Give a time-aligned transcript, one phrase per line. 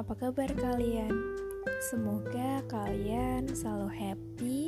[0.00, 1.12] apa kabar kalian?
[1.92, 4.60] Semoga kalian selalu happy,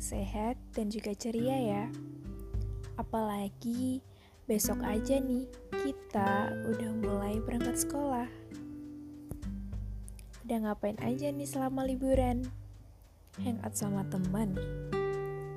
[0.00, 1.84] sehat, dan juga ceria ya.
[2.96, 4.00] Apalagi
[4.48, 5.44] besok aja nih,
[5.76, 8.24] kita udah mulai berangkat sekolah.
[10.48, 12.48] Udah ngapain aja nih selama liburan?
[13.44, 14.56] Hangout sama teman,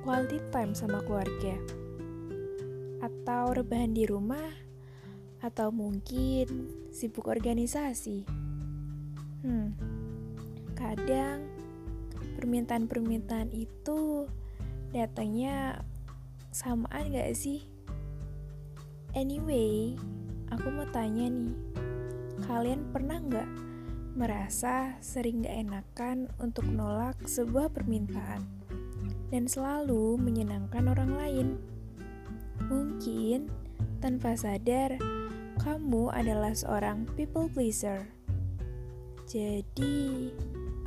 [0.04, 1.56] quality time sama keluarga,
[3.00, 4.67] atau rebahan di rumah,
[5.38, 8.26] atau mungkin sibuk organisasi.
[9.46, 9.74] Hmm,
[10.74, 11.46] kadang
[12.38, 14.26] permintaan-permintaan itu
[14.90, 15.82] datangnya
[16.50, 17.62] samaan gak sih?
[19.14, 19.94] Anyway,
[20.50, 21.54] aku mau tanya nih,
[22.46, 23.48] kalian pernah nggak
[24.18, 28.42] merasa sering gak enakan untuk nolak sebuah permintaan
[29.30, 31.48] dan selalu menyenangkan orang lain?
[32.66, 33.48] Mungkin
[34.02, 34.98] tanpa sadar,
[35.68, 38.08] kamu adalah seorang people pleaser.
[39.28, 40.32] Jadi,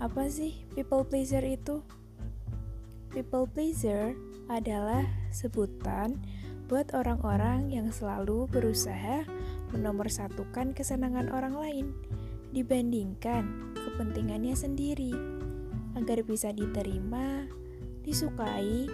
[0.01, 1.85] apa sih people pleaser itu?
[3.13, 4.17] People pleaser
[4.49, 6.17] adalah sebutan
[6.65, 9.21] buat orang-orang yang selalu berusaha
[9.69, 11.85] menomorsatukan kesenangan orang lain
[12.49, 15.13] dibandingkan kepentingannya sendiri
[15.93, 17.45] agar bisa diterima,
[18.01, 18.89] disukai,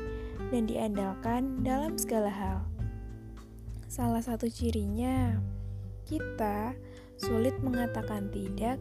[0.52, 2.60] dan diandalkan dalam segala hal.
[3.88, 5.40] Salah satu cirinya
[6.08, 6.72] kita
[7.20, 8.80] sulit mengatakan tidak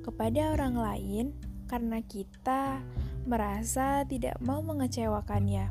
[0.00, 1.26] kepada orang lain
[1.68, 2.80] karena kita
[3.28, 5.68] merasa tidak mau mengecewakannya.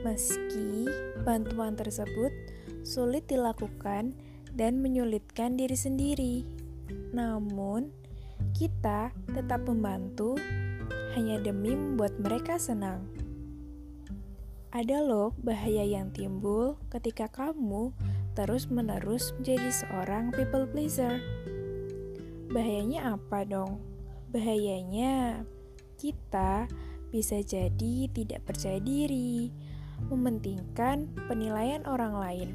[0.00, 0.88] Meski
[1.28, 2.32] bantuan tersebut
[2.88, 4.16] sulit dilakukan
[4.56, 6.36] dan menyulitkan diri sendiri,
[7.12, 7.92] namun
[8.56, 10.40] kita tetap membantu
[11.12, 13.04] hanya demi membuat mereka senang.
[14.72, 17.92] Ada loh bahaya yang timbul ketika kamu
[18.38, 21.18] terus-menerus menjadi seorang people pleaser.
[22.54, 23.82] Bahayanya apa dong?
[24.30, 25.42] Bahayanya
[25.98, 26.70] kita
[27.10, 29.50] bisa jadi tidak percaya diri,
[30.06, 32.50] mementingkan penilaian orang lain.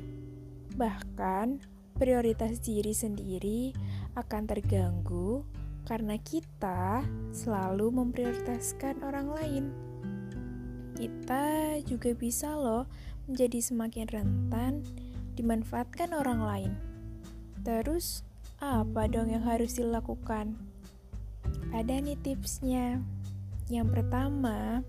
[0.80, 1.60] Bahkan
[2.00, 3.76] prioritas diri sendiri
[4.16, 5.44] akan terganggu
[5.84, 7.04] karena kita
[7.36, 9.66] selalu memprioritaskan orang lain.
[10.96, 12.88] Kita juga bisa loh
[13.28, 14.88] menjadi semakin rentan
[15.36, 16.74] dimanfaatkan orang lain.
[17.64, 18.22] Terus,
[18.64, 20.56] apa dong yang harus dilakukan?
[21.72, 23.02] Ada nih tipsnya.
[23.68, 24.84] Yang pertama,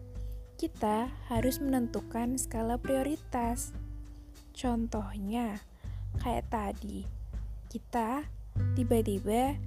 [0.58, 3.74] kita harus menentukan skala prioritas.
[4.54, 5.58] Contohnya,
[6.22, 7.06] kayak tadi,
[7.70, 8.26] kita
[8.78, 9.58] tiba-tiba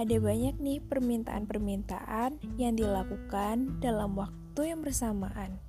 [0.00, 5.60] ada banyak nih permintaan-permintaan yang dilakukan dalam waktu yang bersamaan.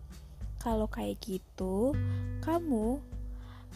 [0.62, 1.92] Kalau kayak gitu,
[2.40, 3.04] kamu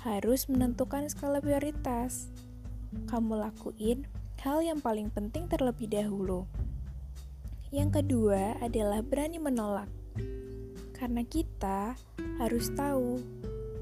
[0.06, 2.30] harus menentukan skala prioritas.
[3.10, 4.06] Kamu lakuin
[4.46, 6.46] hal yang paling penting terlebih dahulu.
[7.74, 9.90] Yang kedua adalah berani menolak.
[10.94, 11.98] Karena kita
[12.38, 13.18] harus tahu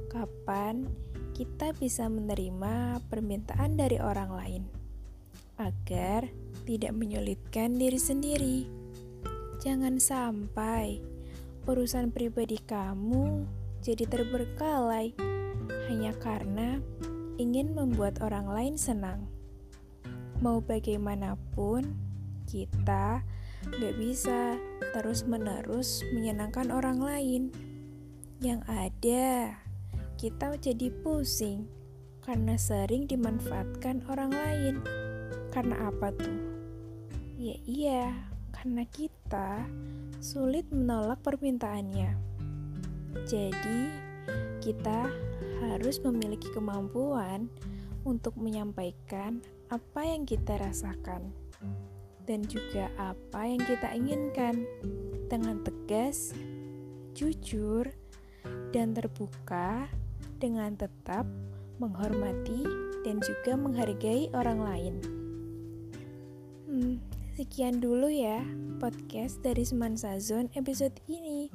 [0.07, 0.87] kapan
[1.35, 4.63] kita bisa menerima permintaan dari orang lain
[5.59, 6.31] agar
[6.63, 8.59] tidak menyulitkan diri sendiri.
[9.59, 11.03] Jangan sampai
[11.67, 13.43] urusan pribadi kamu
[13.83, 15.11] jadi terberkalai
[15.89, 16.79] hanya karena
[17.37, 19.25] ingin membuat orang lain senang.
[20.43, 21.95] Mau bagaimanapun,
[22.47, 23.23] kita
[23.63, 24.59] gak bisa
[24.91, 27.43] terus-menerus menyenangkan orang lain.
[28.43, 29.55] Yang ada,
[30.19, 31.67] kita jadi pusing
[32.23, 34.75] karena sering dimanfaatkan orang lain.
[35.51, 36.39] Karena apa tuh?
[37.39, 38.03] Ya iya,
[38.51, 39.67] karena kita
[40.23, 42.15] sulit menolak permintaannya.
[43.27, 43.79] Jadi,
[44.63, 45.11] kita
[45.63, 47.47] harus memiliki kemampuan
[48.03, 49.39] untuk menyampaikan
[49.71, 51.31] apa yang kita rasakan
[52.23, 54.63] dan juga apa yang kita inginkan
[55.27, 56.31] dengan tegas,
[57.15, 57.91] jujur,
[58.71, 59.87] dan terbuka
[60.39, 61.27] dengan tetap
[61.79, 62.63] menghormati
[63.03, 64.95] dan juga menghargai orang lain.
[66.67, 66.93] Hmm,
[67.35, 68.41] sekian dulu ya
[68.79, 71.51] podcast dari Semansa Zone episode ini.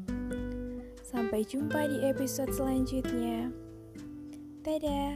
[1.08, 3.67] Sampai jumpa di episode selanjutnya.
[4.64, 5.14] Dadah.